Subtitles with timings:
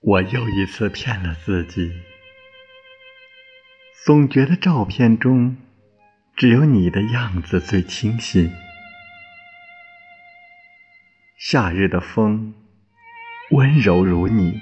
[0.00, 1.92] 我又一次骗了自己，
[4.06, 5.56] 总觉得照片中
[6.36, 8.52] 只有你的样子最清晰。
[11.36, 12.54] 夏日的风
[13.50, 14.60] 温柔如你，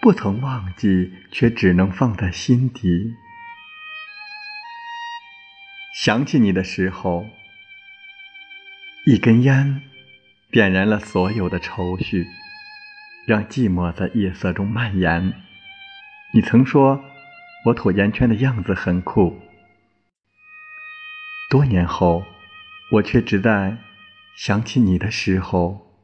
[0.00, 3.16] 不曾忘记，却只能放在心底。
[5.92, 7.26] 想起你的时候，
[9.06, 9.82] 一根烟
[10.52, 12.28] 点燃了所有的愁绪。
[13.28, 15.34] 让寂寞在夜色中蔓延。
[16.32, 17.04] 你曾说
[17.66, 19.38] 我吐烟圈的样子很酷，
[21.50, 22.24] 多年后，
[22.92, 23.76] 我却只在
[24.34, 25.94] 想起你的时候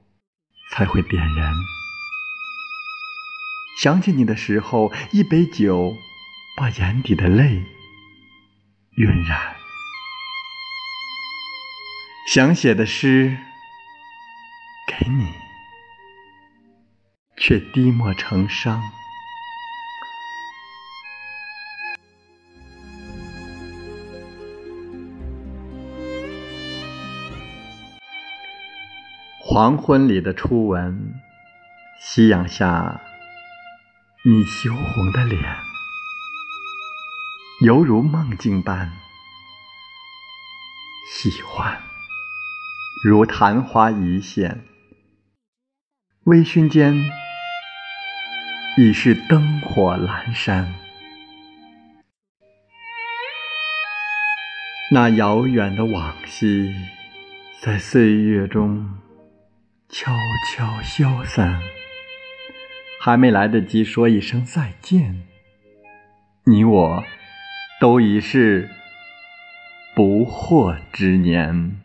[0.70, 1.51] 才会点燃。
[3.80, 5.95] 想起你的时候，一杯酒
[6.59, 7.65] 把眼底的泪
[8.98, 9.57] 晕染。
[12.29, 13.38] 想写的诗
[14.87, 15.43] 给你。
[17.46, 18.80] 却滴墨成伤。
[29.38, 31.20] 黄昏里的初吻，
[32.01, 33.02] 夕阳下
[34.24, 35.38] 你羞红的脸，
[37.60, 38.90] 犹如梦境般
[41.12, 41.79] 喜欢，
[43.04, 44.64] 如昙花一现，
[46.23, 47.23] 微醺间。
[48.76, 50.74] 已是灯火阑珊，
[54.90, 56.74] 那遥远的往昔，
[57.60, 58.98] 在岁月中
[59.88, 60.12] 悄
[60.52, 61.60] 悄消散。
[63.00, 65.22] 还没来得及说一声再见，
[66.47, 67.04] 你我
[67.80, 68.70] 都已是
[69.94, 71.80] 不惑之年。